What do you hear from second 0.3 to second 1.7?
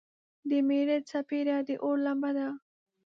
د میرې څپیړه د